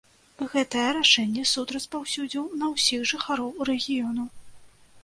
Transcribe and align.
Гэтае 0.53 0.85
рашэнне 0.97 1.43
суд 1.51 1.75
распаўсюдзіў 1.77 2.49
на 2.63 2.71
ўсіх 2.73 3.07
жыхароў 3.13 3.55
рэгіёну. 3.73 4.29